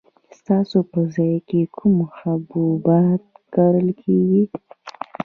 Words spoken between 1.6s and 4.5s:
کوم حبوبات کرل کیږي؟